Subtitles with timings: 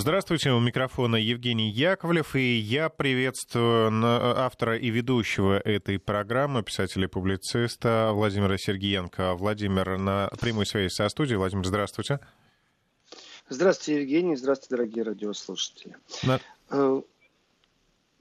[0.00, 7.08] Здравствуйте, у микрофона Евгений Яковлев, и я приветствую автора и ведущего этой программы, писателя и
[7.08, 9.34] публициста Владимира Сергеенко.
[9.34, 11.36] Владимир на прямой связи со студией.
[11.36, 12.20] Владимир, здравствуйте.
[13.48, 14.36] Здравствуйте, Евгений.
[14.36, 15.96] Здравствуйте, дорогие радиослушатели.
[16.22, 16.38] На...
[16.70, 17.02] Э,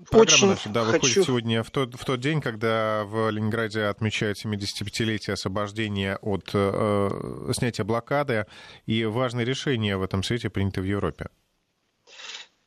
[0.09, 1.23] Программа Очень наша, да, выходит хочу...
[1.25, 7.85] сегодня в тот, в тот день, когда в Ленинграде отмечают 75-летие освобождения от э, снятия
[7.85, 8.47] блокады,
[8.87, 11.27] и важные решения в этом свете приняты в Европе.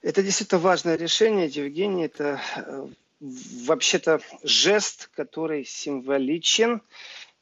[0.03, 2.05] Это действительно важное решение, Евгений.
[2.05, 2.87] Это э,
[3.21, 6.81] вообще-то жест, который символичен.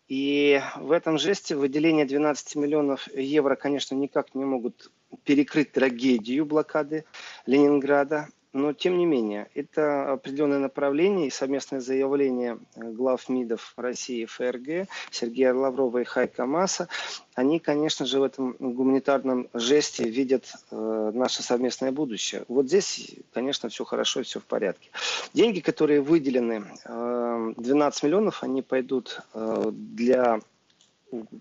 [0.09, 4.91] И в этом жесте выделение 12 миллионов евро, конечно, никак не могут
[5.25, 7.05] перекрыть трагедию блокады
[7.47, 8.29] Ленинграда.
[8.55, 14.27] Но, тем не менее, это определенное направление и совместное заявление э, глав МИДов России и
[14.27, 16.89] ФРГ Сергея Лаврова и Хайка Маса.
[17.35, 22.45] Они, конечно же, в этом гуманитарном жесте видят э, наше совместное будущее.
[22.49, 24.91] Вот здесь, конечно, все хорошо все в порядке.
[25.35, 30.41] Деньги, которые выделены, э, 12 миллионов, они пойдут э, для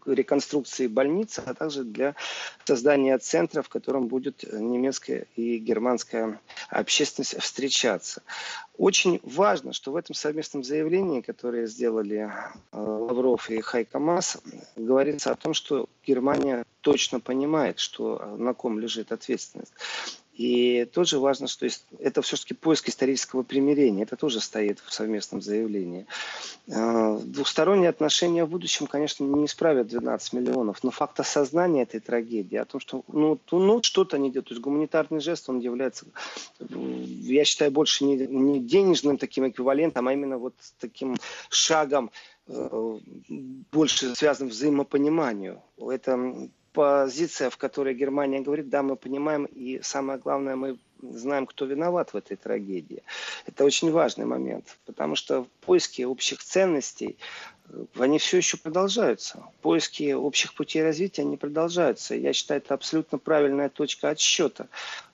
[0.05, 2.15] реконструкции больницы, а также для
[2.65, 8.21] создания центра, в котором будет немецкая и германская общественность встречаться.
[8.77, 12.29] Очень важно, что в этом совместном заявлении, которое сделали
[12.71, 14.37] э, Лавров и Хайка Мас,
[14.75, 19.73] говорится о том, что Германия точно понимает, что на ком лежит ответственность.
[20.37, 21.67] И тоже важно, что
[21.99, 24.03] это все-таки поиск исторического примирения.
[24.03, 26.05] Это тоже стоит в совместном заявлении.
[26.71, 32.55] А, двухсторонние отношения в будущем, конечно, не исправят 12 миллионов, но факт осознания этой трагедии,
[32.55, 36.05] о том, что ну, ну, что-то не делают, то есть гуманитарный жест, он является,
[36.59, 41.17] я считаю, больше не, не денежным таким эквивалентом, а именно вот таким
[41.49, 42.11] шагом
[42.45, 42.99] э,
[43.71, 45.63] больше связанным взаимопониманию.
[45.79, 51.65] Это позиция, в которой Германия говорит, да, мы понимаем, и самое главное, мы знаем, кто
[51.65, 53.03] виноват в этой трагедии.
[53.45, 57.17] Это очень важный момент, потому что поиски общих ценностей,
[57.97, 59.43] они все еще продолжаются.
[59.61, 62.15] Поиски общих путей развития, они продолжаются.
[62.15, 64.67] Я считаю, это абсолютно правильная точка отсчета.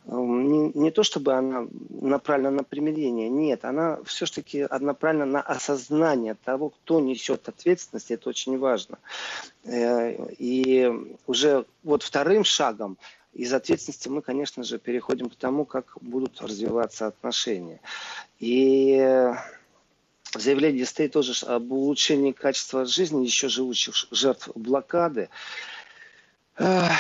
[0.05, 6.35] Эм, не, не то, чтобы она направлена на примирение, нет, она все-таки направлена на осознание
[6.43, 8.99] того, кто несет ответственность, это очень важно.
[9.63, 10.91] Э, и
[11.25, 12.97] уже вот вторым шагом
[13.33, 17.79] из ответственности мы, конечно же, переходим к тому, как будут развиваться отношения.
[18.39, 19.33] И
[20.33, 25.29] в заявлении стоит тоже об улучшении качества жизни еще живущих жертв блокады.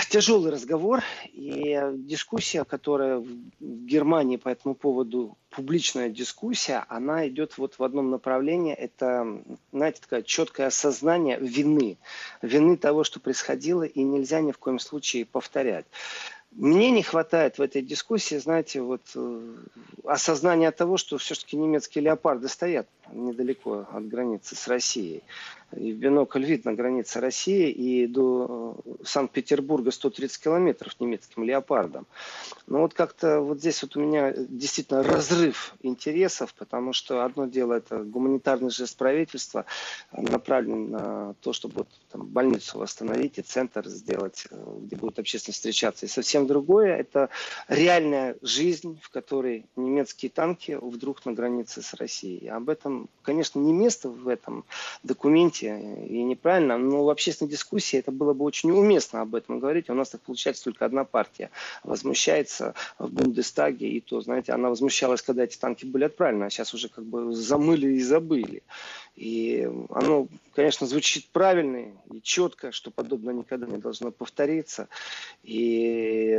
[0.09, 3.27] Тяжелый разговор и дискуссия, которая в
[3.59, 8.73] Германии по этому поводу, публичная дискуссия, она идет вот в одном направлении.
[8.73, 11.99] Это, знаете, такое четкое осознание вины.
[12.41, 15.85] Вины того, что происходило, и нельзя ни в коем случае повторять.
[16.55, 19.55] Мне не хватает в этой дискуссии, знаете, вот э,
[20.05, 25.23] осознания того, что все-таки немецкие леопарды стоят недалеко от границы с Россией.
[25.77, 32.05] И в бинокль видно граница России и до э, Санкт-Петербурга 130 километров немецким леопардом.
[32.67, 37.73] Но вот как-то вот здесь вот у меня действительно разрыв интересов, потому что одно дело
[37.73, 39.65] это гуманитарный жест правительства,
[40.11, 45.57] направлен на то, чтобы вот, там, больницу восстановить и центр сделать, э, где будет общественность
[45.57, 46.05] встречаться.
[46.05, 47.29] И совсем другое это
[47.67, 52.47] реальная жизнь, в которой немецкие танки вдруг на границе с Россией.
[52.47, 54.65] Об этом, конечно, не место в этом
[55.03, 59.59] документе глупости и неправильно, но в общественной дискуссии это было бы очень уместно об этом
[59.59, 59.89] говорить.
[59.89, 61.49] У нас так получается только одна партия
[61.83, 66.73] возмущается в Бундестаге, и то, знаете, она возмущалась, когда эти танки были отправлены, а сейчас
[66.73, 68.63] уже как бы замыли и забыли.
[69.15, 74.87] И оно, конечно, звучит правильно и четко, что подобное никогда не должно повториться.
[75.43, 76.35] И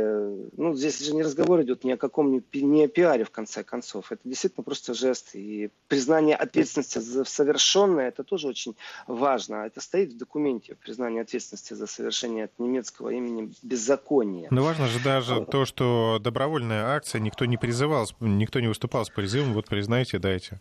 [0.57, 4.11] ну, здесь же не разговор идет ни о каком, ни о пиаре, в конце концов.
[4.11, 5.35] Это действительно просто жест.
[5.35, 8.75] И признание ответственности за совершенное, это тоже очень
[9.07, 9.65] важно.
[9.65, 14.49] Это стоит в документе, признание ответственности за совершение от немецкого имени беззакония.
[14.51, 19.09] Но важно же даже то, что добровольная акция, никто не призывал, никто не выступал с
[19.09, 20.59] призывом, вот признайте, дайте.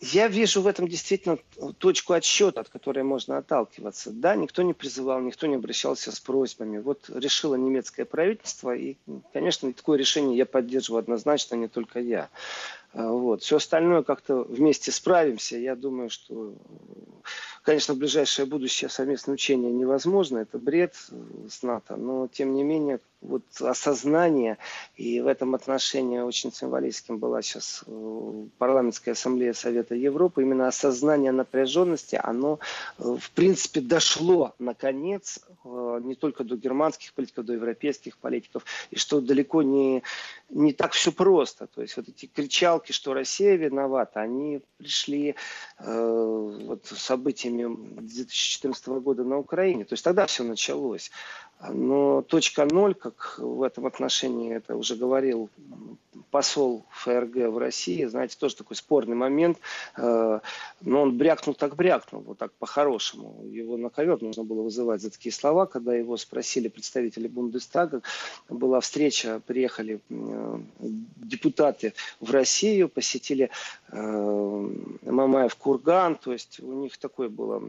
[0.00, 1.38] Я вижу в этом действительно
[1.78, 4.10] точку отсчета, от которой можно отталкиваться.
[4.10, 6.78] Да, никто не призывал, никто не обращался с просьбами.
[6.78, 8.96] Вот решило немецкое правительство, и,
[9.32, 12.28] конечно, такое решение я поддерживаю однозначно, не только я.
[12.94, 13.42] Вот.
[13.42, 15.58] Все остальное как-то вместе справимся.
[15.58, 16.54] Я думаю, что
[17.64, 20.94] Конечно, ближайшее будущее совместное учение невозможно, это бред
[21.48, 24.58] с НАТО, но тем не менее вот осознание,
[24.96, 31.32] и в этом отношении очень символическим была сейчас э, парламентская ассамблея Совета Европы, именно осознание
[31.32, 32.58] напряженности, оно
[32.98, 38.98] э, в принципе дошло наконец э, не только до германских политиков, до европейских политиков, и
[38.98, 40.02] что далеко не,
[40.50, 41.66] не так все просто.
[41.66, 45.36] То есть вот эти кричалки, что Россия виновата, они пришли
[45.78, 49.84] э, вот событиями 2014 года на Украине.
[49.84, 51.10] То есть тогда все началось.
[51.72, 55.50] Но точка ноль, как в этом отношении это уже говорил
[56.30, 59.58] посол ФРГ в России, знаете, тоже такой спорный момент.
[59.96, 60.40] Э,
[60.80, 63.44] но он брякнул так брякнул, вот так по-хорошему.
[63.44, 68.02] Его на ковер нужно было вызывать за такие слова, когда его спросили представители Бундестага.
[68.48, 70.58] Была встреча, приехали э,
[71.16, 73.50] депутаты в Россию, посетили
[73.92, 74.68] э,
[75.02, 77.62] Мамаев Курган, то есть у них такое было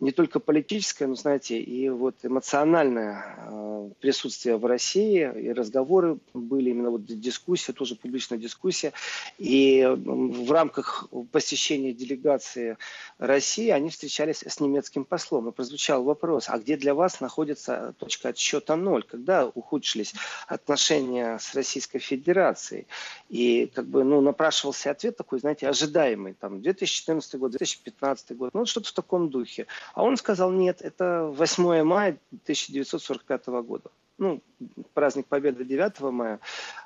[0.00, 6.70] не только политическое, но, знаете, и вот эмоциональное э, присутствие в России, и разговоры были,
[6.70, 8.92] именно вот дискуссия, тоже публичная дискуссия.
[9.38, 12.78] И в рамках посещения делегации
[13.18, 15.48] России они встречались с немецким послом.
[15.48, 19.02] И прозвучал вопрос, а где для вас находится точка отсчета ноль?
[19.02, 20.14] Когда ухудшились
[20.46, 22.86] отношения с Российской Федерацией?
[23.28, 28.64] И как бы, ну, напрашивался ответ такой, знаете, ожидаемый, там, 2014 год, 2015 год, ну,
[28.64, 29.66] что-то в таком духе.
[29.94, 33.90] А он сказал, нет, это 8 мая 1945 года.
[34.18, 34.42] Ну,
[34.92, 36.40] праздник Победы 9 мая,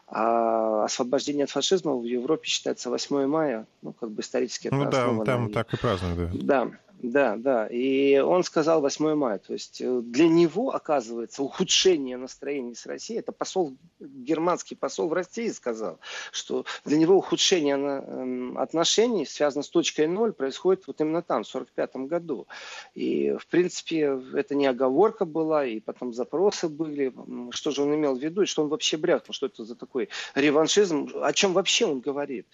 [0.07, 4.85] а освобождение от фашизма в Европе считается 8 мая, ну, как бы исторически это Ну
[4.91, 6.65] да, там так и празднуют, да.
[6.67, 6.71] Да,
[7.05, 7.67] да, да.
[7.67, 9.39] И он сказал 8 мая.
[9.39, 15.13] То есть э, для него, оказывается, ухудшение настроения с Россией, это посол, германский посол в
[15.13, 15.99] России сказал,
[16.33, 21.47] что для него ухудшение эм, отношений связано с точкой ноль происходит вот именно там, в
[21.47, 22.47] 45 году.
[22.95, 27.13] И, в принципе, это не оговорка была, и потом запросы были,
[27.51, 30.09] что же он имел в виду, и что он вообще брякнул, что это за такой
[30.35, 32.47] реваншизм, о чем вообще он говорит.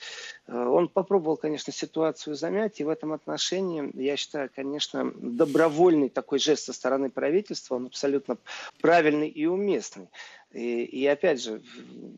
[0.49, 6.39] Э, он попробовал, конечно, ситуацию замять, и в этом отношении, я считаю, конечно, добровольный такой
[6.39, 8.39] жест со стороны правительства, он абсолютно
[8.81, 10.09] правильный и уместный.
[10.53, 11.63] И, и опять же,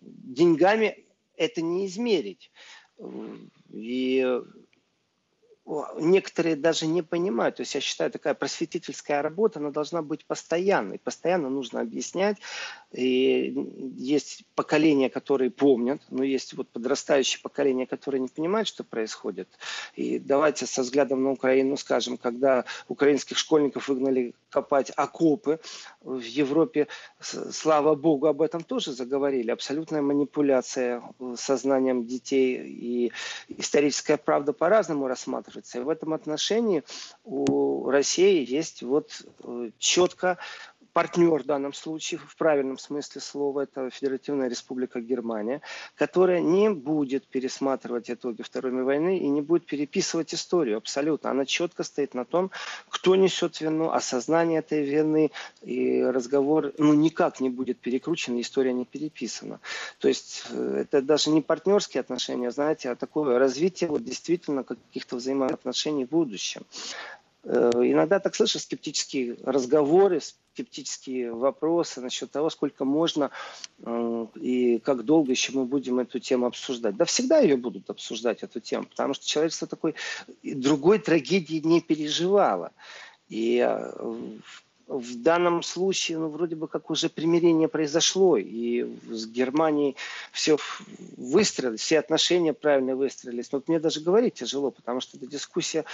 [0.00, 1.04] деньгами
[1.36, 2.50] это не измерить.
[3.70, 4.40] И
[5.96, 7.56] некоторые даже не понимают.
[7.56, 10.98] То есть я считаю, такая просветительская работа, она должна быть постоянной.
[10.98, 12.38] Постоянно нужно объяснять.
[12.92, 13.54] И
[13.96, 19.48] есть поколения, которые помнят, но есть вот подрастающее поколение, которое не понимает, что происходит.
[19.94, 25.58] И давайте со взглядом на Украину скажем, когда украинских школьников выгнали копать окопы
[26.02, 26.88] в Европе,
[27.20, 29.50] слава богу, об этом тоже заговорили.
[29.50, 31.02] Абсолютная манипуляция
[31.36, 33.12] сознанием детей и
[33.48, 35.78] историческая правда по-разному рассматривается.
[35.78, 36.82] И в этом отношении
[37.24, 40.38] у России есть вот э, четко
[40.92, 45.60] партнер в данном случае, в правильном смысле слова, это Федеративная Республика Германия,
[45.94, 51.30] которая не будет пересматривать итоги Второй мировой войны и не будет переписывать историю абсолютно.
[51.30, 52.50] Она четко стоит на том,
[52.88, 55.30] кто несет вину, осознание этой вины,
[55.62, 59.60] и разговор ну, никак не будет перекручен, история не переписана.
[59.98, 65.16] То есть э, это даже не партнерские отношения, знаете, а такое развитие вот, действительно каких-то
[65.16, 66.62] взаимоотношений в будущем.
[67.44, 73.30] Э, иногда так слышу скептические разговоры, скептические вопросы насчет того, сколько можно
[74.36, 76.96] и как долго еще мы будем эту тему обсуждать.
[76.96, 79.94] Да всегда ее будут обсуждать, эту тему, потому что человечество такой
[80.42, 82.72] другой трагедии не переживало.
[83.28, 84.38] И э,
[84.98, 89.96] в данном случае, ну, вроде бы как уже примирение произошло, и с Германией
[90.32, 90.58] все
[91.16, 93.50] выстроилось, все отношения правильно выстроились.
[93.52, 95.84] Но вот мне даже говорить тяжело, потому что эта дискуссия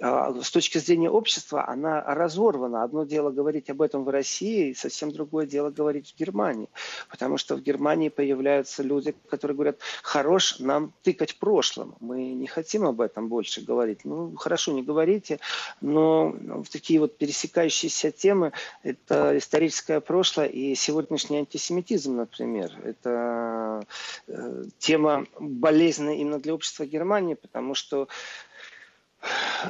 [0.00, 2.82] а, с точки зрения общества, она разорвана.
[2.82, 6.68] Одно дело говорить об этом в России, и совсем другое дело говорить в Германии.
[7.10, 11.94] Потому что в Германии появляются люди, которые говорят, хорош нам тыкать прошлым.
[12.00, 14.04] Мы не хотим об этом больше говорить.
[14.04, 15.40] Ну, хорошо, не говорите,
[15.80, 16.34] но
[16.70, 18.52] такие вот пересекающиеся темы темы.
[18.82, 22.72] Это историческое прошлое и сегодняшний антисемитизм, например.
[22.84, 23.84] Это
[24.26, 28.08] э, тема болезненная именно для общества Германии, потому что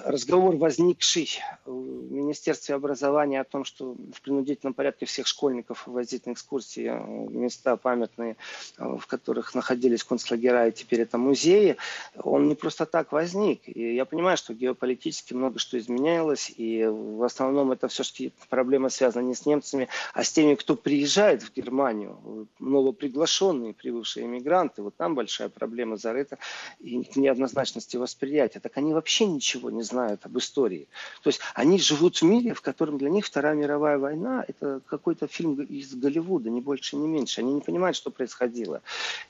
[0.05, 6.33] разговор, возникший в Министерстве образования о том, что в принудительном порядке всех школьников возить на
[6.33, 6.91] экскурсии
[7.31, 8.37] места памятные,
[8.77, 11.77] в которых находились концлагеря, и теперь это музеи,
[12.17, 13.63] он не просто так возник.
[13.65, 19.27] И я понимаю, что геополитически много что изменялось, и в основном это все-таки проблема связана
[19.27, 24.83] не с немцами, а с теми, кто приезжает в Германию, новоприглашенные, прибывшие иммигранты.
[24.83, 26.39] Вот там большая проблема зарыта,
[26.81, 28.61] и неоднозначности восприятия.
[28.61, 30.89] Так они вообще ничего не знают об истории.
[31.23, 35.27] То есть они живут в мире, в котором для них Вторая мировая война– это какой-то
[35.27, 37.41] фильм из Голливуда, не больше, не меньше.
[37.41, 38.83] Они не понимают, что происходило.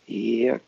[0.06, 0.58] И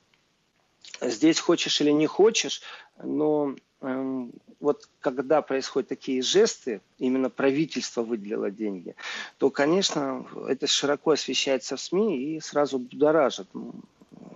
[1.00, 2.62] здесь хочешь или не хочешь,
[3.02, 4.26] но э,
[4.60, 8.94] вот когда происходят такие жесты, именно правительство выделило деньги,
[9.38, 13.48] то, конечно, это широко освещается в СМИ и сразу будоражит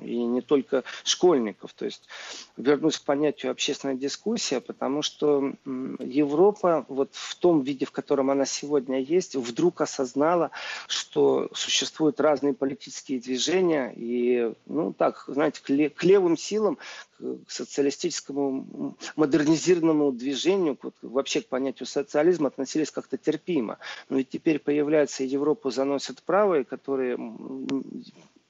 [0.00, 1.72] и не только школьников.
[1.74, 2.08] То есть
[2.56, 8.46] вернусь к понятию общественная дискуссия, потому что Европа вот в том виде, в котором она
[8.46, 10.50] сегодня есть, вдруг осознала,
[10.86, 16.78] что существуют разные политические движения, и, ну так, знаете, к левым силам,
[17.18, 23.78] к социалистическому модернизированному движению, вот, вообще к понятию социализма относились как-то терпимо.
[24.08, 27.16] Но ведь теперь появляется Европу заносят правые, которые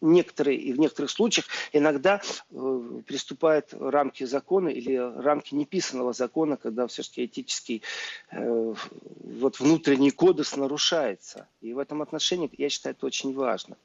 [0.01, 6.87] некоторые и в некоторых случаях иногда э, приступают рамки закона или рамки неписанного закона, когда
[6.87, 7.83] все-таки этический
[8.31, 8.75] э,
[9.21, 11.49] вот внутренний кодекс нарушается.
[11.61, 13.77] И в этом отношении я считаю это очень важно.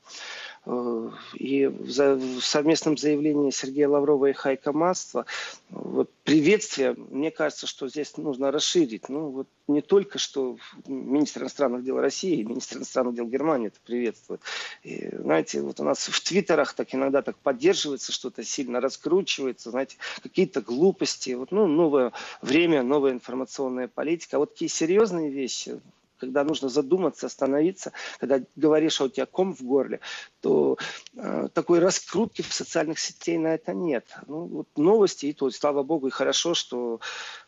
[0.64, 5.26] Э, и в совместном заявлении Сергея Лаврова и Хайка Маства
[5.70, 9.10] вот, приветствие, мне кажется, что здесь нужно расширить.
[9.10, 13.80] Ну, вот не только, что министр иностранных дел России и министр иностранных дел Германии это
[13.84, 14.42] приветствует.
[14.84, 19.98] И, знаете, вот у нас в твиттерах так иногда так поддерживается что-то, сильно раскручивается, знаете,
[20.22, 21.32] какие-то глупости.
[21.32, 24.36] Вот, ну, новое время, новая информационная политика.
[24.36, 25.80] А вот такие серьезные вещи,
[26.22, 30.00] когда нужно задуматься, остановиться, когда говоришь, а у тебя ком в горле,
[30.40, 30.78] то
[31.16, 34.06] э, такой раскрутки в социальных сетей на это нет.
[34.28, 37.00] Ну, вот новости, и то, слава богу, и хорошо, что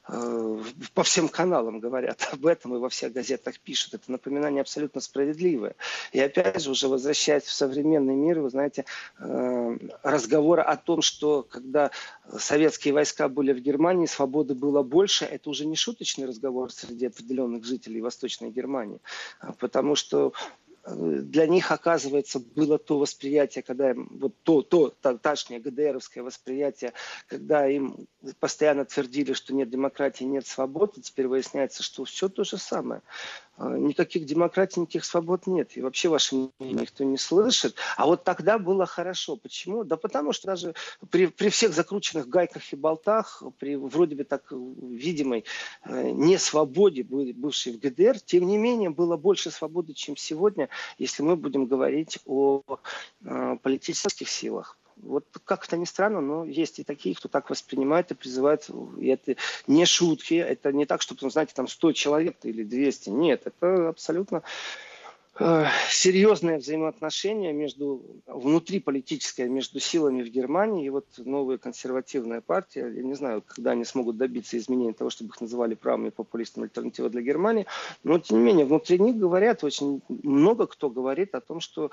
[0.05, 3.93] по всем каналам говорят об этом и во всех газетах пишут.
[3.93, 5.75] Это напоминание абсолютно справедливое.
[6.12, 8.86] И опять же, уже возвращаясь в современный мир, вы знаете,
[9.19, 11.91] э, разговоры о том, что когда
[12.38, 17.63] советские войска были в Германии, свободы было больше, это уже не шуточный разговор среди определенных
[17.63, 19.00] жителей Восточной Германии.
[19.60, 20.33] Потому что
[20.86, 26.92] для них, оказывается, было то восприятие, когда им, вот то, то тогдашнее ГДРовское восприятие,
[27.28, 28.08] когда им
[28.40, 33.02] постоянно твердили, что нет демократии, нет свободы, теперь выясняется, что все то же самое.
[33.55, 35.77] А, никаких демократий, никаких свобод нет.
[35.77, 37.75] И вообще ваше мнение никто не слышит.
[37.98, 39.36] А вот тогда было хорошо.
[39.36, 39.83] Почему?
[39.83, 40.74] Да потому что даже
[41.12, 45.45] при, при всех закрученных гайках и болтах, при вроде бы так видимой
[45.86, 51.36] э, несвободе, бывшей в ГДР, тем не менее было больше свободы, чем сегодня, если мы
[51.36, 52.63] будем говорить о
[53.24, 54.77] э, политических силах.
[54.97, 58.69] Вот как это ни странно, но есть и такие, кто так воспринимает и призывает.
[58.97, 59.35] И это
[59.67, 63.09] не шутки, это не так, что, знаете, там 100 человек или 200.
[63.09, 64.43] Нет, это абсолютно
[65.40, 72.82] Э, серьезные взаимоотношения между, внутри политическое между силами в Германии и вот новая консервативная партия.
[72.82, 77.10] Я не знаю, когда они смогут добиться изменения того, чтобы их называли правыми популистами альтернатива
[77.10, 77.66] для Германии.
[78.04, 81.90] Но, тем не менее, внутри них говорят, очень много кто говорит о том, что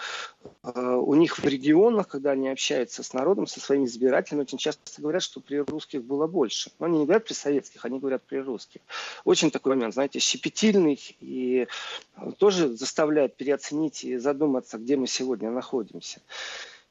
[0.63, 4.83] э, у них в регионах, когда они общаются с народом, со своими избирателями, очень часто
[5.01, 6.73] говорят, что при русских было больше.
[6.79, 8.83] Но они не говорят при советских, они говорят при русских.
[9.25, 11.67] Очень такой момент, знаете, щепетильный и
[12.37, 16.21] тоже заставляет переоценить и задуматься, где мы сегодня находимся.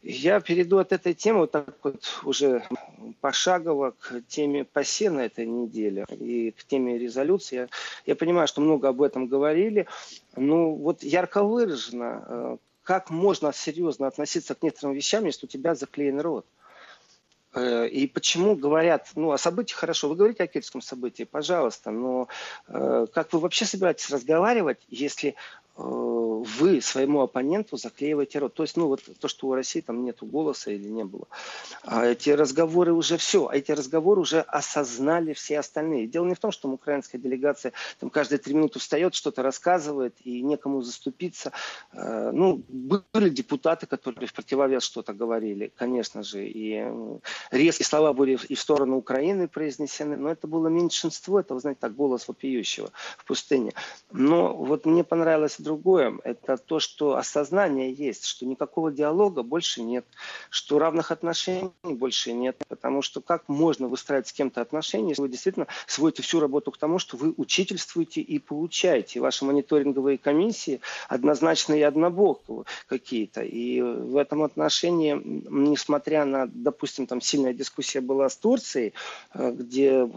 [0.01, 2.63] Я перейду от этой темы вот так вот уже
[3.19, 7.55] пошагово к теме ПАСЕ на этой неделе и к теме резолюции.
[7.55, 7.67] Я,
[8.05, 9.88] я понимаю, что много об этом говорили.
[10.38, 15.75] но вот ярко выражено, э, как можно серьезно относиться к некоторым вещам, если у тебя
[15.75, 16.46] заклеен рот.
[17.53, 22.27] Э, и почему говорят, ну, о событии хорошо, вы говорите о кельтском событии, пожалуйста, но
[22.67, 25.36] э, как вы вообще собираетесь разговаривать, если
[25.79, 28.53] вы своему оппоненту заклеиваете рот.
[28.53, 31.27] То есть, ну вот то, что у России там нету голоса или не было.
[31.83, 36.07] А эти разговоры уже все, а эти разговоры уже осознали все остальные.
[36.07, 40.41] Дело не в том, что украинская делегация там каждые три минуты встает, что-то рассказывает и
[40.41, 41.51] некому заступиться.
[41.93, 46.86] Э, ну, были депутаты, которые в противовес что-то говорили, конечно же, и
[47.51, 51.79] резкие слова были и в сторону Украины произнесены, но это было меньшинство, это, вы знаете,
[51.81, 53.74] так, голос вопиющего в пустыне.
[54.12, 56.17] Но вот мне понравилось другое.
[56.23, 60.03] это то, что осознание есть, что никакого диалога больше нет,
[60.49, 62.57] что равных отношений больше нет.
[62.67, 66.77] Потому что как можно выстраивать с кем-то отношения, если вы действительно сводите всю работу к
[66.77, 69.19] тому, что вы учительствуете и получаете.
[69.19, 73.41] Ваши мониторинговые комиссии однозначно и однобоко какие-то.
[73.43, 78.93] И в этом отношении, несмотря на, допустим, там сильная дискуссия была с Турцией,
[79.35, 80.09] э, где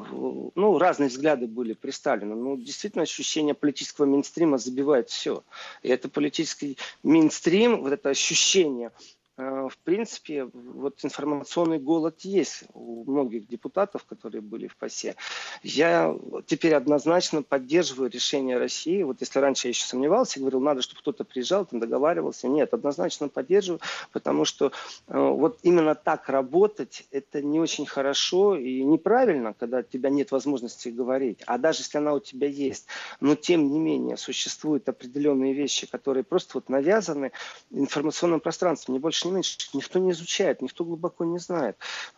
[0.55, 5.42] ну, разные взгляды были представлены, ну, действительно ощущение политического мейнстрима забивает все.
[5.83, 8.93] И это политический мейнстрим, вот это ощущение
[9.39, 15.17] в принципе, вот информационный голод есть у многих депутатов, которые были в ПАСЕ.
[15.63, 16.15] Я
[16.47, 19.03] теперь однозначно поддерживаю решение России.
[19.03, 22.47] Вот если раньше я еще сомневался, говорил, надо, чтобы кто-то приезжал, там договаривался.
[22.47, 23.81] Нет, однозначно поддерживаю,
[24.13, 24.67] потому что
[25.09, 30.31] э, вот именно так работать, это не очень хорошо и неправильно, когда у тебя нет
[30.31, 31.41] возможности говорить.
[31.47, 32.87] А даже если она у тебя есть,
[33.21, 37.33] но тем не менее существуют определенные вещи, которые просто вот навязаны
[37.71, 41.77] информационным пространством, не больше не меньше, никто не изучает, никто глубоко не знает.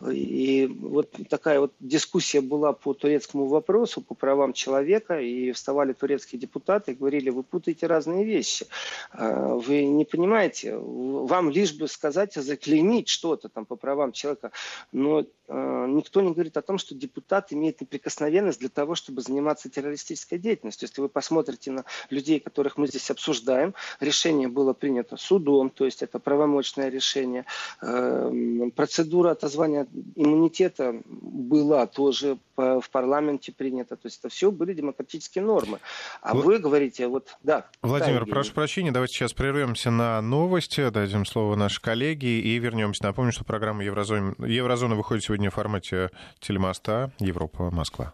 [0.09, 6.39] И вот такая вот дискуссия была по турецкому вопросу, по правам человека, и вставали турецкие
[6.39, 8.67] депутаты и говорили, вы путаете разные вещи.
[9.11, 14.51] А, вы не понимаете, вам лишь бы сказать, заклеймить что-то там по правам человека,
[14.91, 20.39] но никто не говорит о том, что депутат имеет неприкосновенность для того, чтобы заниматься террористической
[20.39, 20.87] деятельностью.
[20.87, 26.01] Если вы посмотрите на людей, которых мы здесь обсуждаем, решение было принято судом, то есть
[26.01, 27.45] это правомочное решение.
[27.81, 33.95] Эм, процедура отозвания иммунитета была тоже в парламенте принята.
[33.95, 35.79] То есть это все были демократические нормы.
[36.21, 37.65] А вы, вы говорите, вот, да.
[37.81, 43.03] Владимир, прошу прощения, давайте сейчас прервемся на новости, дадим слово нашей коллеге и вернемся.
[43.03, 48.13] Напомню, что программа Еврозона, Еврозона выходит сегодня в формате телемоста Европа-Москва.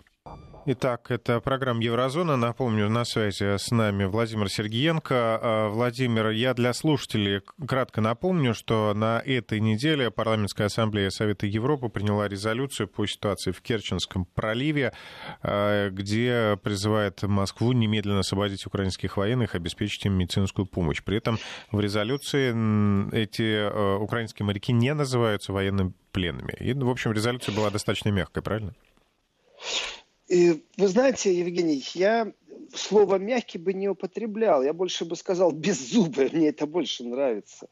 [0.63, 2.37] Итак, это программа Еврозона.
[2.37, 5.39] Напомню, на связи с нами Владимир Сергиенко.
[5.41, 11.89] А, Владимир, я для слушателей кратко напомню, что на этой неделе Парламентская ассамблея Совета Европы
[11.89, 14.93] приняла резолюцию по ситуации в Керченском проливе,
[15.41, 21.01] а, где призывает Москву немедленно освободить украинских военных, обеспечить им медицинскую помощь.
[21.01, 21.39] При этом
[21.71, 22.51] в резолюции
[23.15, 26.53] эти а, украинские моряки не называются военными пленными.
[26.59, 28.75] И, в общем, резолюция была достаточно мягкой, правильно?
[30.31, 32.31] Вы знаете, Евгений, я
[32.73, 34.63] слово мягкий бы не употреблял.
[34.63, 36.29] Я больше бы сказал беззубый.
[36.31, 37.67] Мне это больше нравится.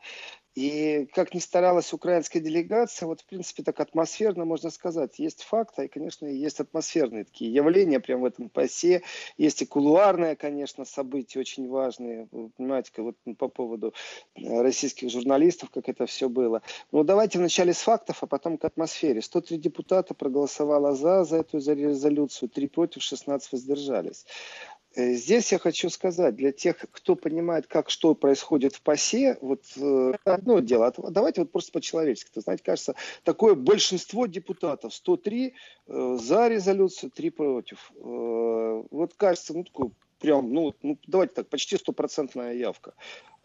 [0.56, 5.20] И как ни старалась украинская делегация, вот в принципе так атмосферно можно сказать.
[5.20, 9.04] Есть факты, и, конечно, есть атмосферные такие явления прямо в этом посе.
[9.38, 12.28] Есть и кулуарные, конечно, события очень важные.
[12.32, 13.94] Вы понимаете, вот по поводу
[14.36, 16.62] э, российских журналистов, как это все было.
[16.92, 19.22] Но давайте вначале с фактов, а потом к атмосфере.
[19.22, 24.26] 103 депутата проголосовало за, за эту резолюцию, 3 против, 16 воздержались.
[24.96, 29.64] Э, здесь я хочу сказать, для тех, кто понимает, как что происходит в ПАСЕ, вот
[29.78, 32.32] э, одно дело, давайте вот просто по-человечески.
[32.34, 35.54] То, знаете, кажется, такое большинство депутатов, 103
[35.88, 37.92] э, за резолюцию, 3 против.
[38.00, 42.94] Вот кажется, ну, такое прям, ну, ну давайте так, почти стопроцентная явка.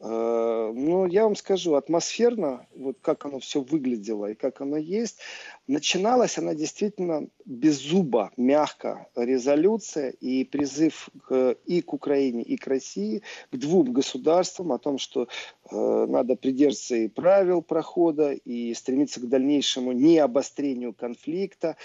[0.07, 5.19] Э, но я вам скажу, атмосферно, вот как оно все выглядело и как оно есть,
[5.67, 12.67] начиналась она действительно без зуба, мягко, резолюция и призыв к, и к Украине, и к
[12.67, 15.27] России, к двум государствам о том, что
[15.71, 21.79] э, надо придерживаться и правил прохода, и стремиться к дальнейшему необострению конфликта,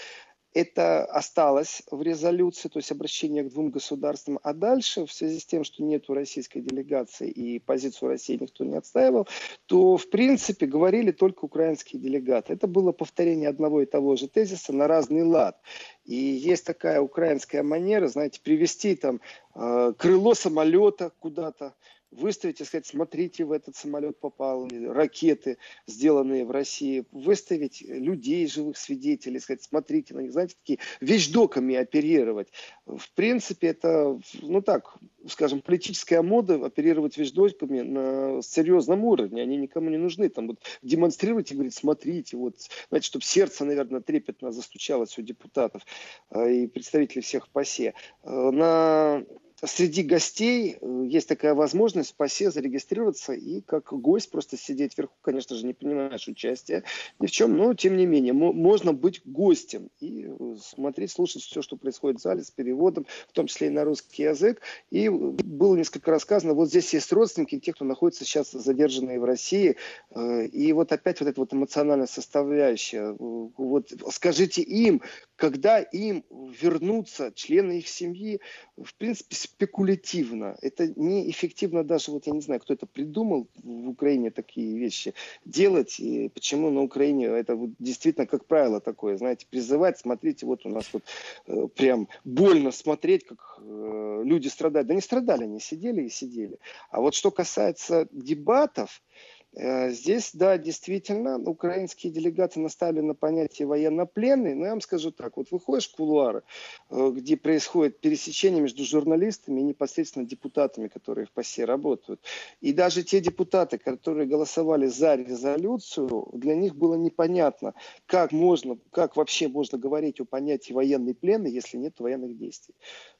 [0.52, 4.40] это осталось в резолюции, то есть обращение к двум государствам.
[4.42, 8.76] А дальше, в связи с тем, что нет российской делегации и позицию России никто не
[8.76, 9.28] отстаивал,
[9.66, 12.52] то, в принципе, говорили только украинские делегаты.
[12.52, 15.60] Это было повторение одного и того же тезиса на разный лад.
[16.04, 19.20] И есть такая украинская манера, знаете, привести там
[19.54, 21.74] э, крыло самолета куда-то,
[22.10, 28.76] выставить и сказать, смотрите, в этот самолет попал, ракеты, сделанные в России, выставить людей, живых
[28.76, 32.48] свидетелей, сказать, смотрите на них, знаете, такие вещдоками оперировать.
[32.86, 34.96] В принципе, это, ну так,
[35.28, 41.50] скажем, политическая мода оперировать вещдоками на серьезном уровне, они никому не нужны, там вот демонстрировать
[41.50, 42.56] и говорить, смотрите, вот,
[42.88, 45.82] знаете, чтобы сердце, наверное, трепетно застучалось у депутатов
[46.30, 47.94] э, и представителей всех ПАСЕ.
[48.22, 49.24] Э, на
[49.64, 55.14] среди гостей э, есть такая возможность в ПАСЕ зарегистрироваться и как гость просто сидеть вверху,
[55.22, 56.84] конечно же, не принимаешь участия
[57.18, 61.76] ни в чем, но тем не менее можно быть гостем и смотреть, слушать все, что
[61.76, 64.60] происходит в зале с переводом, в том числе и на русский язык.
[64.90, 69.76] И было несколько рассказано, вот здесь есть родственники, те, кто находится сейчас задержанные в России.
[70.10, 73.14] Э, и вот опять вот эта вот эмоциональная составляющая.
[73.18, 75.02] Вот скажите им,
[75.36, 78.40] когда им вернутся члены их семьи,
[78.76, 80.56] в принципе, спекулятивно.
[80.62, 86.00] Это неэффективно даже, вот я не знаю, кто это придумал в Украине такие вещи делать,
[86.00, 90.68] и почему на Украине это вот действительно, как правило, такое, знаете, призывать, смотрите, вот у
[90.68, 91.02] нас вот
[91.46, 94.88] э, прям больно смотреть, как э, люди страдают.
[94.88, 96.58] Да не страдали, они сидели и сидели.
[96.90, 99.02] А вот что касается дебатов,
[99.39, 104.54] Э, здесь, да, действительно, украинские делегаты наставили на понятие военнопленный.
[104.54, 106.42] Но я вам скажу так, вот выходишь в кулуары,
[106.88, 112.20] э, где происходит пересечение между журналистами и непосредственно депутатами, которые в ПАСЕ работают.
[112.60, 117.74] И даже те депутаты, которые голосовали за резолюцию, для них было непонятно,
[118.06, 122.74] как можно, как вообще можно говорить о понятии военный пленный, если нет военных действий.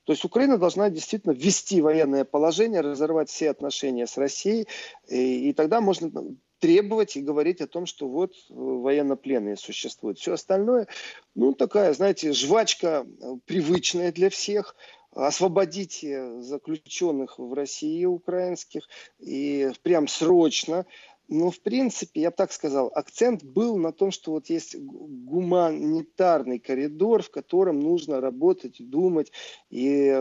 [0.04, 4.66] То есть Украина должна действительно ввести военное положение, разорвать все отношения с Россией,
[5.08, 6.10] и, и тогда можно
[6.60, 10.18] требовать и говорить о том, что вот э, военнопленные существуют.
[10.18, 10.86] Все остальное,
[11.34, 14.76] ну, такая, знаете, жвачка э, привычная для всех.
[15.12, 20.86] Освободите заключенных в России украинских и прям срочно.
[21.30, 26.58] Но, в принципе, я бы так сказал, акцент был на том, что вот есть гуманитарный
[26.58, 29.30] коридор, в котором нужно работать, думать.
[29.70, 30.18] И э,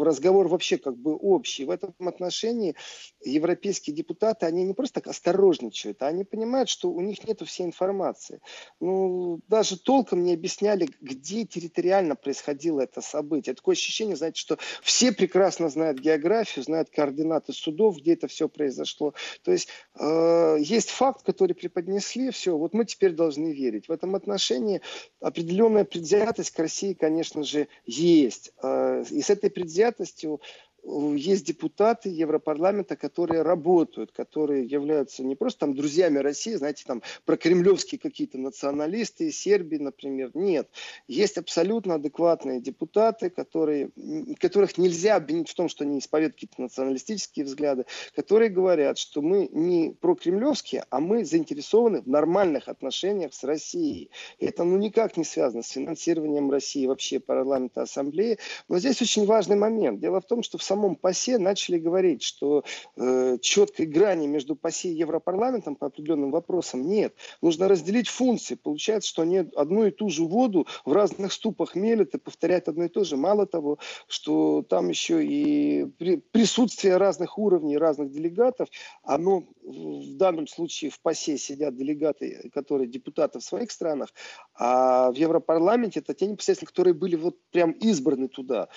[0.00, 1.66] разговор вообще как бы общий.
[1.66, 2.76] В этом отношении
[3.22, 7.66] европейские депутаты, они не просто так осторожничают, а они понимают, что у них нет всей
[7.66, 8.40] информации.
[8.80, 13.54] Ну, даже толком не объясняли, где территориально происходило это событие.
[13.54, 19.12] Такое ощущение, знаете, что все прекрасно знают географию, знают координаты судов, где это все произошло.
[19.44, 23.88] То есть э, Э, есть факт, который преподнесли, все, вот мы теперь должны верить.
[23.88, 24.80] В этом отношении
[25.20, 28.52] определенная предвзятость к России, конечно же, есть.
[28.62, 30.40] Э, и с этой предвзятостью
[30.84, 37.36] есть депутаты Европарламента, которые работают, которые являются не просто там друзьями России, знаете, там про
[37.36, 40.30] кремлевские какие-то националисты, Сербии, например.
[40.34, 40.68] Нет.
[41.06, 43.90] Есть абсолютно адекватные депутаты, которые,
[44.38, 47.84] которых нельзя обвинить в том, что они исповедуют какие-то националистические взгляды,
[48.16, 54.10] которые говорят, что мы не про кремлевские, а мы заинтересованы в нормальных отношениях с Россией.
[54.38, 58.38] И это ну никак не связано с финансированием России, вообще парламента, ассамблеи.
[58.68, 60.00] Но здесь очень важный момент.
[60.00, 62.64] Дело в том, что в самом ПАСЕ начали говорить, что
[62.96, 67.14] э, четкой грани между ПАСЕ и Европарламентом по определенным вопросам нет.
[67.42, 68.54] Нужно разделить функции.
[68.54, 72.84] Получается, что они одну и ту же воду в разных ступах мелят и повторяют одно
[72.84, 73.16] и то же.
[73.16, 75.84] Мало того, что там еще и
[76.32, 78.68] присутствие разных уровней, разных делегатов,
[79.02, 84.08] оно в данном случае в ПАСЕ сидят делегаты, которые депутаты в своих странах,
[84.54, 88.68] а в Европарламенте это те непосредственно, которые были вот прям избраны туда.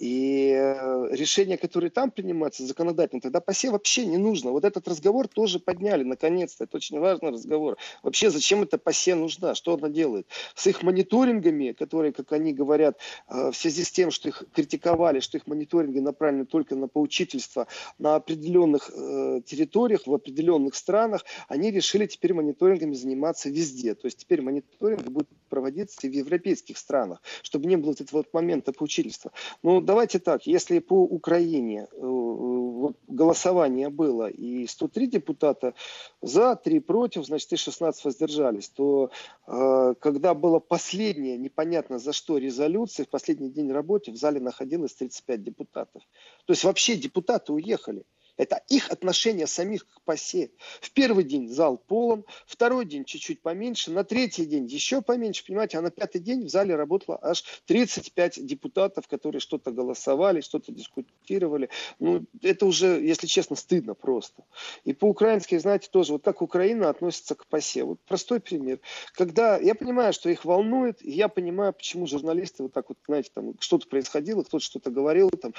[0.00, 4.50] И э, решения, которые там принимаются законодательно, тогда ПАСЕ вообще не нужно.
[4.50, 6.64] Вот этот разговор тоже подняли, наконец-то.
[6.64, 7.76] Это очень важный разговор.
[8.02, 9.54] Вообще, зачем эта ПАСЕ нужна?
[9.54, 10.26] Что она делает?
[10.54, 15.20] С их мониторингами, которые, как они говорят, э, в связи с тем, что их критиковали,
[15.20, 17.66] что их мониторинги направлены только на поучительство
[17.98, 23.94] на определенных э, территориях, в определенных странах, они решили теперь мониторингами заниматься везде.
[23.94, 28.18] То есть теперь мониторинг будет проводиться и в европейских странах, чтобы не было вот этого
[28.20, 29.32] вот момента поучительства.
[29.62, 35.74] Но давайте так, если по Украине э, вот, голосование было и 103 депутата
[36.22, 39.10] за, 3 против, значит и 16 воздержались, то
[39.48, 44.94] э, когда было последнее, непонятно за что, резолюция, в последний день работы в зале находилось
[44.94, 46.02] 35 депутатов.
[46.46, 48.04] То есть вообще депутаты уехали.
[48.40, 50.48] Это их отношение самих к ПАСЕ.
[50.80, 55.76] В первый день зал полон, второй день чуть-чуть поменьше, на третий день еще поменьше, понимаете,
[55.76, 61.68] а на пятый день в зале работало аж 35 депутатов, которые что-то голосовали, что-то дискутировали.
[61.98, 64.42] Ну, это уже, если честно, стыдно просто.
[64.84, 67.84] И по-украински, знаете, тоже, вот как Украина относится к ПАСЕ.
[67.84, 68.80] Вот простой пример.
[69.12, 73.52] Когда, я понимаю, что их волнует, я понимаю, почему журналисты вот так вот, знаете, там
[73.60, 75.52] что-то происходило, кто-то что-то говорил, там,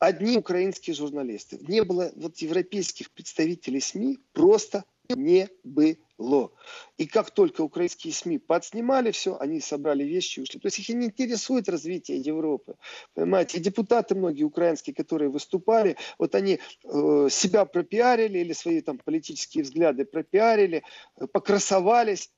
[0.00, 1.58] одни украинские журналисты.
[1.68, 4.84] Не было вот европейских представителей СМИ просто
[5.14, 6.50] не было.
[6.98, 10.60] И как только украинские СМИ подснимали все, они собрали вещи и ушли.
[10.60, 12.76] То есть их не интересует развитие Европы.
[13.14, 18.98] Понимаете, и депутаты многие украинские, которые выступали, вот они э, себя пропиарили или свои там
[18.98, 20.82] политические взгляды пропиарили,
[21.16, 22.30] э, покрасовались,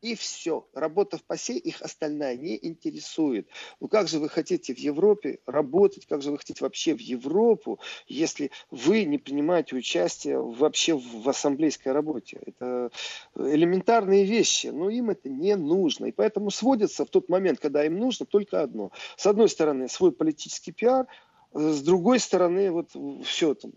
[0.00, 0.66] и все.
[0.74, 3.48] Работа в ПАСЕ их остальная не интересует.
[3.80, 7.80] Ну как же вы хотите в Европе работать, как же вы хотите вообще в Европу,
[8.06, 12.40] если вы не принимаете участие вообще в ассамблейской работе?
[12.46, 12.90] Это
[13.36, 16.06] элементарные вещи, но им это не нужно.
[16.06, 18.92] И поэтому сводится в тот момент, когда им нужно, только одно.
[19.16, 21.06] С одной стороны, свой политический пиар,
[21.52, 22.90] с другой стороны, вот
[23.24, 23.72] все, там,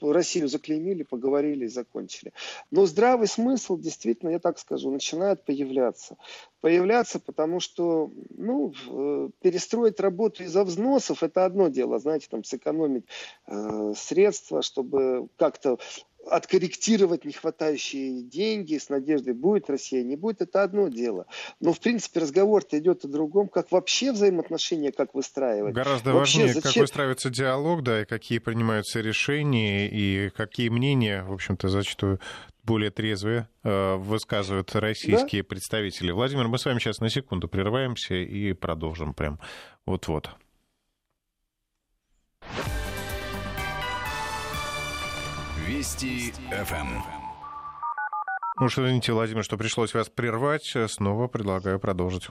[0.00, 2.32] Россию заклеймили, поговорили и закончили.
[2.70, 6.16] Но здравый смысл, действительно, я так скажу, начинает появляться.
[6.60, 8.72] Появляться, потому что ну,
[9.40, 13.04] перестроить работу из-за взносов– это одно дело, знаете, там сэкономить
[13.46, 15.78] э, средства, чтобы как-то
[16.28, 21.26] откорректировать нехватающие деньги с надеждой, будет Россия, не будет, это одно дело.
[21.60, 25.74] Но, в принципе, разговор-то идет о другом, как вообще взаимоотношения, как выстраивать.
[25.74, 26.72] Гораздо вообще, важнее, зачем...
[26.72, 32.20] как выстраивается диалог, да, и какие принимаются решения, и какие мнения, в общем-то, зачастую
[32.68, 35.48] более трезвые э, высказывают российские да?
[35.48, 36.10] представители.
[36.10, 39.40] Владимир, мы с вами сейчас на секунду прерываемся и продолжим прям
[39.86, 40.30] вот-вот.
[45.68, 46.88] Вести ФМ.
[48.58, 50.74] Ну что, извините, Владимир, что пришлось вас прервать.
[50.86, 52.28] Снова предлагаю продолжить.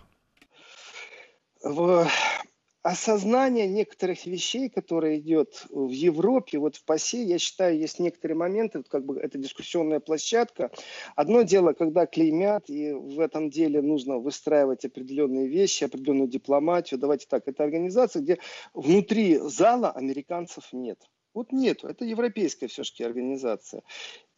[1.61, 2.07] В
[2.81, 8.79] осознание некоторых вещей, которые идет в Европе, вот в ПАСЕ, я считаю, есть некоторые моменты,
[8.79, 10.71] вот как бы это дискуссионная площадка.
[11.15, 16.99] Одно дело, когда клеймят, и в этом деле нужно выстраивать определенные вещи, определенную дипломатию.
[16.99, 18.39] Давайте так, это организация, где
[18.73, 20.97] внутри зала американцев нет.
[21.33, 21.87] Вот нету.
[21.87, 23.83] Это европейская все-таки организация.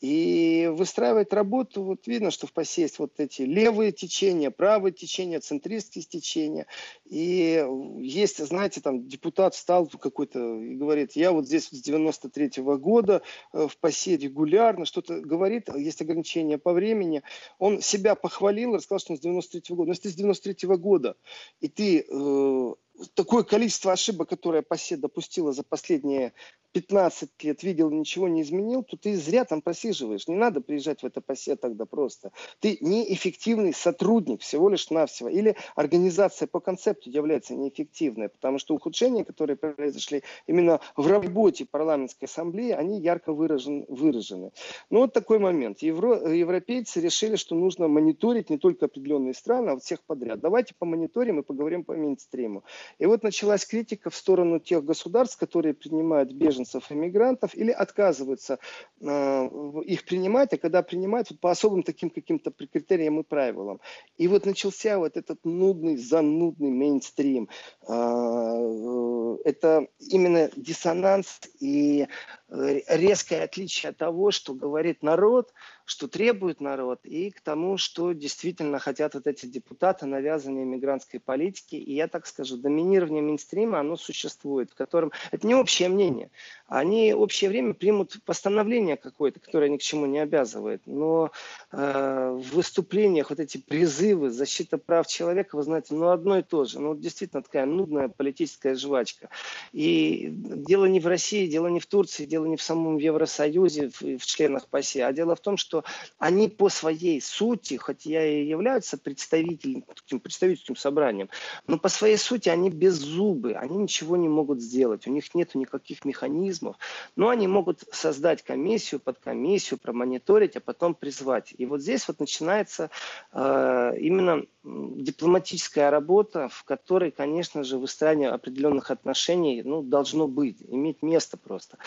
[0.02, 5.42] И выстраивать работу, вот видно, что в ПАСЕ есть вот эти левые течения, правые течения,
[5.42, 6.68] центристские течения.
[7.06, 7.66] И
[7.98, 13.22] есть, знаете, там депутат встал какой-то и говорит, я вот здесь с 93 -го года
[13.52, 17.22] э, в ПАСЕ регулярно, что-то говорит, есть ограничения по времени.
[17.58, 19.88] Он себя похвалил, рассказал, что он с 93 -го года.
[19.88, 21.18] Но если ты с 93 -го года,
[21.60, 22.74] и ты э,
[23.14, 26.34] такое количество ошибок, которое ПАСЕ допустила за последние
[26.72, 30.28] 15 лет видел, ничего не изменил, то ты зря там просиживаешь.
[30.28, 32.32] Не надо приезжать в это ПАСЕ тогда просто.
[32.60, 35.30] Ты неэффективный сотрудник всего лишь навсего.
[35.30, 42.26] Или организация по концепту является неэффективной, потому что ухудшения, которые произошли именно в работе парламентской
[42.26, 43.86] ассамблеи, они ярко выражены.
[43.88, 44.52] выражены.
[44.90, 45.82] Ну вот такой момент.
[45.82, 50.40] Евро, европейцы решили, что нужно мониторить не только определенные страны, а всех подряд.
[50.40, 52.64] Давайте помониторим и поговорим по мейнстриму.
[52.98, 58.60] И вот началась критика в сторону тех государств, которые принимают беженцев и мигрантов или отказываются
[59.02, 59.50] э,
[59.86, 63.80] их принимать, а когда принимают вот по особым таким каким-то критериям и правилам.
[64.18, 67.50] И вот начался вот этот нудный, занудный мейнстрим.
[67.88, 72.08] Э, э, это именно диссонанс и
[72.50, 75.54] резкое отличие от того, что говорит народ,
[75.86, 81.76] что требует народ, и к тому, что действительно хотят вот эти депутаты навязывания мигрантской политики.
[81.76, 85.12] И я так скажу, доминирование мейнстрима, оно существует, в котором...
[85.32, 86.30] Это не общее мнение.
[86.68, 90.84] Они общее время примут постановление какое-то, которое ни к чему не обязывает.
[90.86, 91.32] Но
[91.72, 96.66] э, в выступлениях вот эти призывы, защита прав человека, вы знаете, ну одно и то
[96.66, 96.80] же.
[96.80, 99.30] Ну действительно такая нудная политическая жвачка.
[99.72, 104.02] И дело не в России, дело не в Турции, дело не в самом Евросоюзе, в,
[104.18, 105.84] в членах ПАСЕ, а дело в том, что
[106.18, 109.84] они по своей сути, хотя и являются представителем,
[110.22, 111.30] представительским собранием,
[111.68, 115.56] но по своей сути они без зубы, они ничего не могут сделать, у них нет
[115.56, 116.76] никаких механизмов,
[117.16, 121.54] но они могут создать комиссию, под комиссию, промониторить, а потом призвать.
[121.58, 122.90] И вот здесь вот начинается
[123.34, 131.02] э, именно дипломатическая работа, в которой, конечно же, выстраивание определенных отношений ну, должно быть, иметь
[131.02, 131.78] место просто.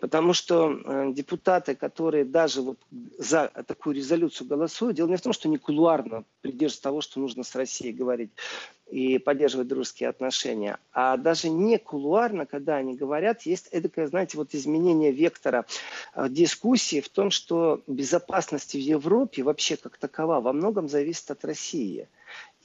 [0.00, 2.78] Потому что э, депутаты, которые даже вот
[3.18, 7.44] за такую резолюцию голосуют, дело не в том, что они кулуарно придерживаются того, что нужно
[7.44, 8.30] с Россией говорить
[8.90, 14.54] и поддерживать дружеские отношения, а даже не кулуарно, когда они говорят, есть это, знаете, вот
[14.54, 15.66] изменение вектора
[16.14, 21.44] э, дискуссии в том, что безопасность в Европе вообще как такова во многом зависит от
[21.44, 22.08] России.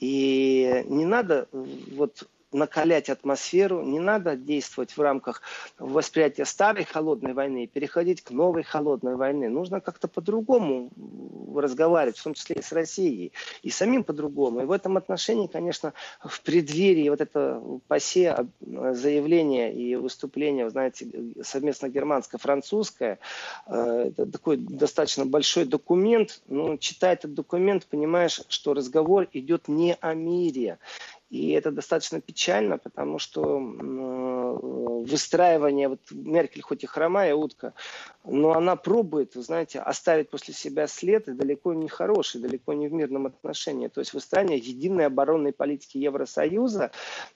[0.00, 5.42] И не надо э, вот накалять атмосферу, не надо действовать в рамках
[5.78, 9.48] восприятия старой холодной войны и переходить к новой холодной войне.
[9.48, 10.90] Нужно как-то по-другому
[11.54, 14.62] разговаривать, в том числе и с Россией, и самим по-другому.
[14.62, 15.92] И в этом отношении, конечно,
[16.24, 21.06] в преддверии вот это ПАСЕ заявление и выступление, вы знаете,
[21.42, 23.18] совместно германско-французское,
[23.66, 29.96] э, это такой достаточно большой документ, но читая этот документ, понимаешь, что разговор идет не
[30.00, 30.78] о мире,
[31.28, 33.58] и это достаточно печально, потому что
[35.06, 37.74] выстраивания, вот Меркель хоть и хромая утка,
[38.24, 42.92] но она пробует, знаете, оставить после себя след и далеко не хороший, далеко не в
[42.92, 43.88] мирном отношении.
[43.88, 46.90] То есть выстраивание единой оборонной политики Евросоюза,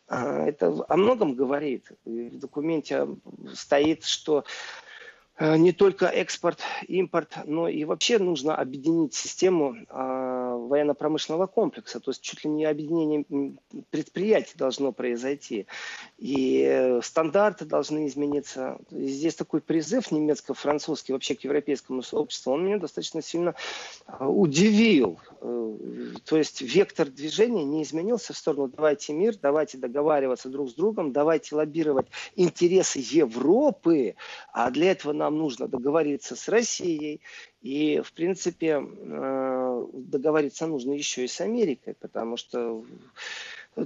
[0.09, 1.89] а, это о многом говорит.
[2.05, 3.09] В документе
[3.55, 4.90] стоит, что Э,
[5.41, 11.99] не только экспорт, импорт, но и вообще нужно объединить систему а, военно-промышленного комплекса.
[11.99, 13.25] То есть чуть ли не объединение
[13.91, 15.67] предприятий должно произойти.
[16.19, 18.79] И стандарты должны измениться.
[18.91, 23.55] Здесь такой призыв немецко-французский вообще к европейскому сообществу, он меня достаточно сильно
[24.07, 25.19] а, удивил.
[25.41, 25.77] Э,
[26.25, 31.13] то есть вектор движения не изменился в сторону давайте мир, давайте договариваться друг с другом,
[31.13, 34.17] давайте лоббировать интересы Европы,
[34.53, 37.21] а для этого нам нужно договориться с Россией.
[37.63, 42.85] И, в принципе, э, договориться нужно еще и с Америкой, потому что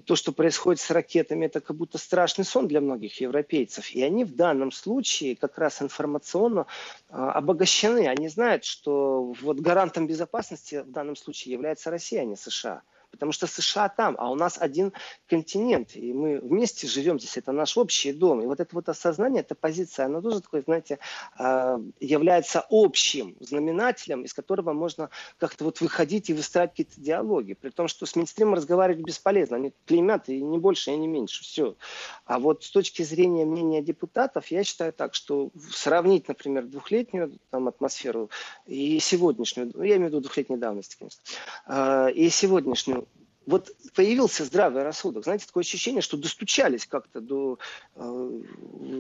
[0.06, 3.90] то, что происходит с ракетами, это как будто страшный сон для многих европейцев.
[3.90, 6.66] И они в данном случае как раз информационно
[7.10, 8.08] а, обогащены.
[8.08, 12.82] Они знают, что вот гарантом безопасности в данном случае является Россия, а не США
[13.14, 14.92] потому что США там, а у нас один
[15.26, 18.42] континент, и мы вместе живем здесь, это наш общий дом.
[18.42, 20.98] И вот это вот осознание, эта позиция, она тоже такой, знаете,
[21.38, 27.54] а, является общим знаменателем, из которого можно как-то вот выходить и выстраивать какие-то диалоги.
[27.54, 31.42] При том, что с мейнстримом разговаривать бесполезно, они клеймят и не больше, и не меньше,
[31.42, 31.76] все.
[32.24, 37.68] А вот с точки зрения мнения депутатов, я считаю так, что сравнить, например, двухлетнюю там,
[37.68, 38.30] атмосферу
[38.66, 41.20] и сегодняшнюю, ну, я имею в виду двухлетней давности, конечно,
[41.66, 43.03] а, и сегодняшнюю,
[43.46, 45.24] вот появился здравый рассудок.
[45.24, 47.58] Знаете, такое ощущение, что достучались как-то до
[47.94, 48.40] э,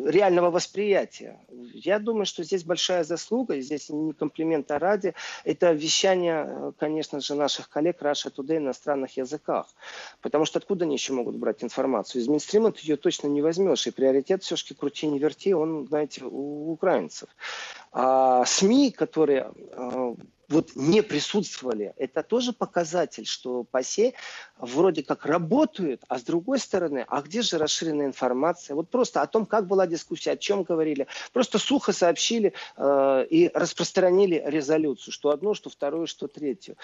[0.06, 1.40] реального восприятия.
[1.50, 5.14] Я думаю, что здесь большая заслуга, здесь не комплимент, а ради.
[5.44, 9.66] Это вещание, э, конечно же, наших коллег Russia Today на иностранных языках.
[10.20, 12.22] Потому что откуда они еще могут брать информацию?
[12.22, 13.86] Из мейнстрима ты ее точно не возьмешь.
[13.86, 17.28] И приоритет все-таки крути не верти, он, знаете, у украинцев.
[17.92, 20.14] А СМИ, которые э,
[20.48, 24.14] вот не присутствовали, это тоже показатель, что ПАСЕ
[24.58, 28.74] вроде как работают, а с другой стороны, а где же расширенная информация?
[28.74, 31.06] Вот просто о том, как была дискуссия, о чем говорили.
[31.32, 36.76] Просто сухо сообщили э, и распространили резолюцию, что одно, что второе, что третье.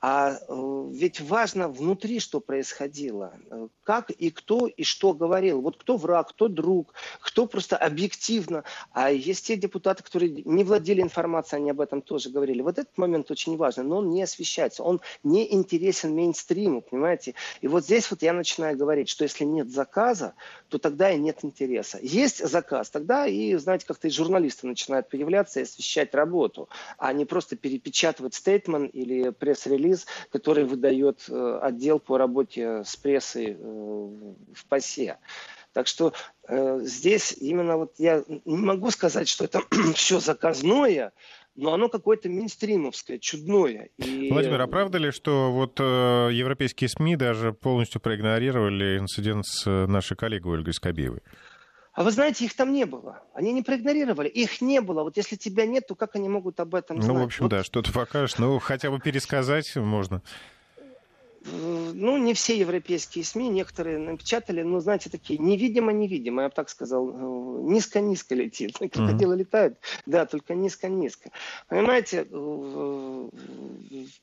[0.00, 3.34] А э, ведь важно внутри, что происходило.
[3.82, 5.60] Как и кто и что говорил.
[5.60, 8.64] Вот кто враг, кто друг, кто просто объективно.
[8.92, 12.62] А есть те депутаты, которые не владели информацией, они об этом тоже говорили.
[12.62, 17.34] Вот этот момент очень важный, но он не освещается, он не интересен мейнстриму, понимаете?
[17.60, 20.34] И вот здесь вот я начинаю говорить, что если нет заказа,
[20.68, 21.98] то тогда и нет интереса.
[22.02, 27.24] Есть заказ, тогда и, знаете, как-то и журналисты начинают появляться и освещать работу, а не
[27.24, 34.64] просто перепечатывать стейтмент или пресс-релиз, который выдает э, отдел по работе с прессой э, в
[34.68, 35.18] ПАСЕ.
[35.76, 36.14] Так что
[36.48, 39.60] э, здесь именно вот я не могу сказать, что это
[39.94, 41.12] все заказное,
[41.56, 43.90] но оно какое-то мейнстримовское, чудное.
[43.96, 44.30] И...
[44.30, 49.86] Владимир, а правда ли, что вот э, европейские СМИ даже полностью проигнорировали инцидент с э,
[49.86, 51.20] нашей коллегой Ольгой Скобеевой?
[51.94, 53.22] А вы знаете, их там не было.
[53.32, 54.28] Они не проигнорировали.
[54.28, 55.02] Их не было.
[55.02, 57.16] Вот если тебя нет, то как они могут об этом знать?
[57.16, 57.48] Ну, в общем, вот...
[57.48, 58.36] да, что-то покажешь.
[58.36, 60.20] Ну, хотя бы пересказать можно
[61.52, 67.08] ну, не все европейские СМИ, некоторые напечатали, ну, знаете, такие невидимо-невидимо, я бы так сказал,
[67.08, 68.78] э, низко-низко летит.
[68.92, 69.38] Крокодилы mm-hmm.
[69.38, 71.30] летают, да, только низко-низко.
[71.68, 72.26] Понимаете,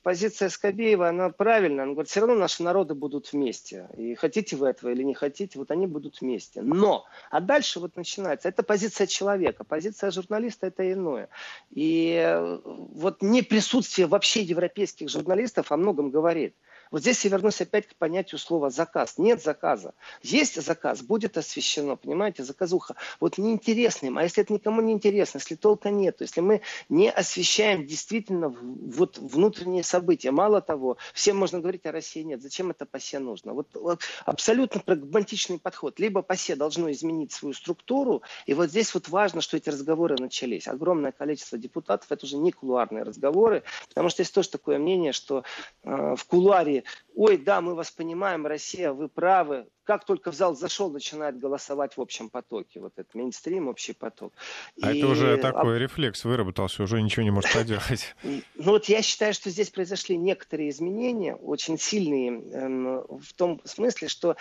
[0.01, 4.67] позиция Скобеева, она правильная, она говорит, все равно наши народы будут вместе, и хотите вы
[4.67, 6.61] этого или не хотите, вот они будут вместе.
[6.61, 11.29] Но, а дальше вот начинается, это позиция человека, позиция журналиста это иное.
[11.71, 16.55] И э, вот не присутствие вообще европейских журналистов о многом говорит.
[16.93, 19.17] Вот здесь я вернусь опять к понятию слова заказ.
[19.17, 19.95] Нет заказа.
[20.21, 22.95] Есть заказ, будет освещено, понимаете, заказуха.
[23.19, 27.87] Вот неинтересным, а если это никому не интересно, если толка нет, если мы не освещаем
[27.87, 33.17] действительно вот внутренние события, мало того, всем можно говорить, о России нет, зачем это ПАСЕ
[33.17, 33.53] нужно?
[33.53, 35.99] Вот, вот абсолютно прагматичный подход.
[35.99, 40.67] Либо ПАСЕ должно изменить свою структуру, и вот здесь вот важно, что эти разговоры начались.
[40.67, 45.43] Огромное количество депутатов, это уже не кулуарные разговоры, потому что есть тоже такое мнение, что
[45.81, 46.82] э, в кулуаре
[47.15, 49.67] ой, да, мы вас понимаем, Россия, вы правы.
[49.83, 52.79] Как только в зал зашел, начинает голосовать в общем потоке.
[52.79, 54.33] Вот этот мейнстрим, общий поток.
[54.81, 54.99] А и...
[54.99, 55.79] это уже такой а...
[55.79, 58.15] рефлекс выработался, уже ничего не может поделать.
[58.23, 64.07] Ну вот я считаю, что здесь произошли некоторые изменения, очень сильные, эм, в том смысле,
[64.07, 64.37] что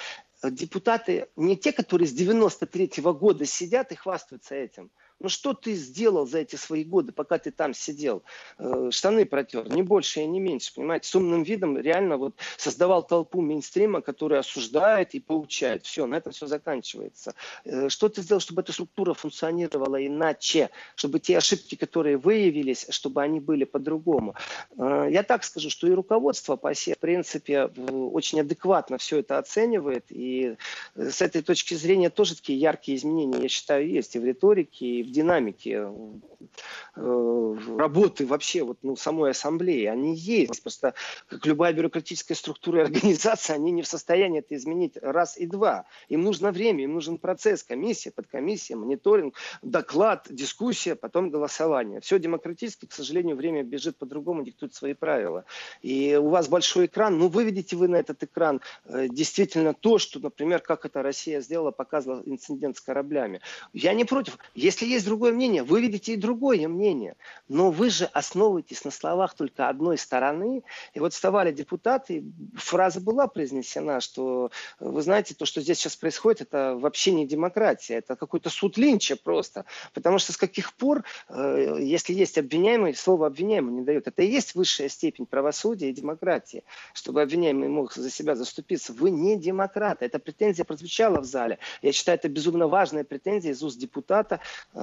[0.51, 4.91] депутаты не те, которые с 93 -го года сидят и хвастаются этим.
[5.21, 8.23] Ну что ты сделал за эти свои годы, пока ты там сидел?
[8.59, 11.09] Э, штаны протер, не больше и не меньше, понимаете?
[11.09, 15.85] С умным видом реально вот создавал толпу мейнстрима, которая осуждает и поучает.
[15.85, 17.35] Все, на этом все заканчивается.
[17.65, 20.71] Э, что ты сделал, чтобы эта структура функционировала иначе?
[20.97, 24.35] Чтобы те ошибки, которые выявились, чтобы они были по-другому.
[24.77, 29.39] Э, я так скажу, что и руководство по оси, в принципе, очень адекватно все это
[29.39, 30.07] оценивает.
[30.09, 30.57] И
[30.97, 35.02] с этой точки зрения тоже такие яркие изменения, я считаю, есть и в риторике, и
[35.03, 35.89] в динамике
[36.97, 39.87] э, работы вообще вот, ну, самой ассамблеи.
[39.87, 40.63] Они есть.
[40.63, 40.95] Просто,
[41.29, 45.87] как любая бюрократическая структура и организация, они не в состоянии это изменить раз и два.
[46.09, 52.01] Им нужно время, им нужен процесс, комиссия, подкомиссия, мониторинг, доклад, дискуссия, потом голосование.
[52.01, 55.45] Все демократически, к сожалению, время бежит по-другому, диктует свои правила.
[55.83, 60.21] И у вас большой экран, ну, выведите вы на этот экран э, действительно то, что,
[60.21, 63.41] например, как это Россия сделала, показывала инцидент с кораблями.
[63.73, 64.39] Я не против.
[64.55, 67.17] Если есть другое мнение, вы видите и другое мнение.
[67.49, 70.63] Но вы же основываетесь на словах только одной стороны.
[70.95, 72.25] И вот вставали депутаты,
[72.55, 74.51] фраза была произнесена, что,
[74.81, 79.17] вы знаете, то, что здесь сейчас происходит, это вообще не демократия, это какой-то суд Линча
[79.17, 79.65] просто.
[79.95, 84.07] Потому что с каких пор, э, если есть обвиняемый, слово обвиняемый не дает.
[84.07, 86.65] Это и есть высшая степень правосудия и демократии,
[86.95, 88.93] чтобы обвиняемый мог за себя заступиться.
[88.93, 90.03] Вы не демократ.
[90.03, 91.59] Эта претензия прозвучала в зале.
[91.81, 94.41] Я считаю, это безумно важная претензия из уст депутата,
[94.75, 94.82] Э,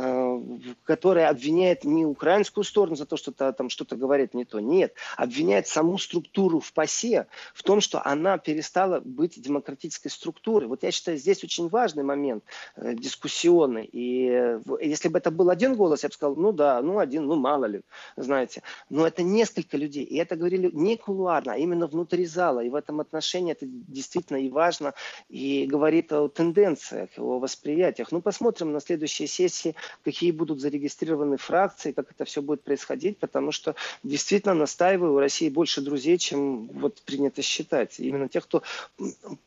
[0.84, 4.60] которая обвиняет не украинскую сторону за то, что там что-то говорит не то.
[4.60, 10.68] Нет, обвиняет саму структуру в ПАСЕ в том, что она перестала быть демократической структурой.
[10.68, 12.43] Вот я считаю, здесь очень важный момент
[12.76, 13.86] э, дискуссионный.
[13.86, 17.26] И э, если бы это был один голос, я бы сказал, ну да, ну один,
[17.26, 17.82] ну мало ли,
[18.16, 18.64] знаете.
[18.89, 20.04] Но это несколько людей.
[20.04, 22.62] И это говорили не кулуарно, а именно внутри зала.
[22.62, 24.93] И в этом отношении это действительно и важно,
[25.30, 28.12] и говорит о тенденциях, о восприятиях.
[28.12, 33.51] Ну, посмотрим на следующей сессии, какие будут зарегистрированы фракции, как это все будет происходить, потому
[33.51, 37.99] что действительно настаиваю, у России больше друзей, чем вот принято считать.
[37.99, 38.63] Именно тех, кто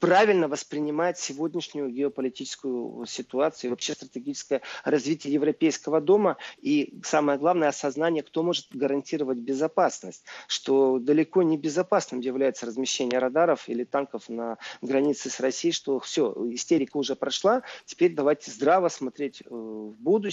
[0.01, 8.43] правильно воспринимает сегодняшнюю геополитическую ситуацию, вообще стратегическое развитие Европейского дома и самое главное осознание, кто
[8.43, 15.41] может гарантировать безопасность, что далеко не безопасным является размещение радаров или танков на границе с
[15.41, 20.32] Россией, что все, истерика уже прошла, теперь давайте здраво смотреть э, в будущее.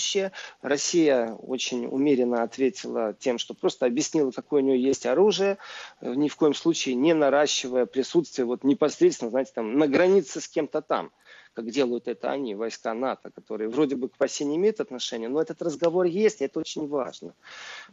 [0.61, 5.57] Россия очень умеренно ответила тем, что просто объяснила, какое у нее есть оружие,
[6.01, 10.81] ни в коем случае не наращивая присутствие вот непосредственно, знаете, там на границе с кем-то
[10.81, 11.11] там
[11.53, 15.41] как делают это они, войска НАТО, которые вроде бы к России не имеют отношения, но
[15.41, 17.33] этот разговор есть, и это очень важно.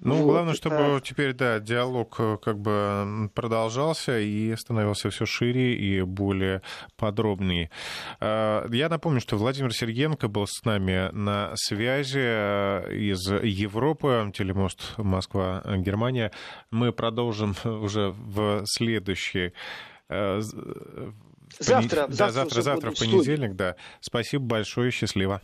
[0.00, 0.60] Ну, вот, главное, это...
[0.60, 6.62] чтобы теперь, да, диалог э, как бы продолжался и становился все шире и более
[6.96, 7.70] подробнее.
[8.20, 14.96] Э, я напомню, что Владимир Сергенко был с нами на связи э, из Европы, телемост
[14.98, 16.30] Москва-Германия.
[16.70, 19.52] Мы продолжим уже в следующей
[21.58, 23.76] Завтра, да, завтра, завтра в понедельник, да.
[24.00, 25.40] Спасибо большое, счастливо.